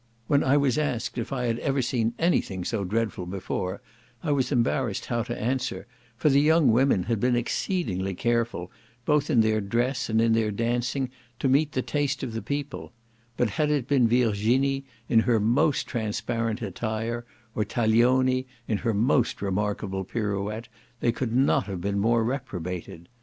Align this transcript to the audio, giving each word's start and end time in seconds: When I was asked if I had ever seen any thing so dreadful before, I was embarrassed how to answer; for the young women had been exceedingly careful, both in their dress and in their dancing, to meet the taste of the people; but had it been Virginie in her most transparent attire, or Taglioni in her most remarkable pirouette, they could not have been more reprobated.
When 0.25 0.43
I 0.43 0.57
was 0.57 0.79
asked 0.79 1.19
if 1.19 1.31
I 1.31 1.43
had 1.45 1.59
ever 1.59 1.79
seen 1.83 2.15
any 2.17 2.41
thing 2.41 2.65
so 2.65 2.83
dreadful 2.83 3.27
before, 3.27 3.83
I 4.23 4.31
was 4.31 4.51
embarrassed 4.51 5.05
how 5.05 5.21
to 5.21 5.39
answer; 5.39 5.85
for 6.17 6.27
the 6.29 6.41
young 6.41 6.71
women 6.71 7.03
had 7.03 7.19
been 7.19 7.35
exceedingly 7.35 8.15
careful, 8.15 8.71
both 9.05 9.29
in 9.29 9.41
their 9.41 9.61
dress 9.61 10.09
and 10.09 10.19
in 10.19 10.33
their 10.33 10.49
dancing, 10.49 11.11
to 11.37 11.47
meet 11.47 11.73
the 11.73 11.83
taste 11.83 12.23
of 12.23 12.33
the 12.33 12.41
people; 12.41 12.93
but 13.37 13.51
had 13.51 13.69
it 13.69 13.87
been 13.87 14.07
Virginie 14.07 14.85
in 15.07 15.19
her 15.19 15.39
most 15.39 15.85
transparent 15.85 16.63
attire, 16.63 17.23
or 17.53 17.63
Taglioni 17.63 18.47
in 18.67 18.79
her 18.79 18.95
most 18.95 19.39
remarkable 19.39 20.03
pirouette, 20.03 20.67
they 20.99 21.11
could 21.11 21.35
not 21.35 21.67
have 21.67 21.79
been 21.79 21.99
more 21.99 22.23
reprobated. 22.23 23.07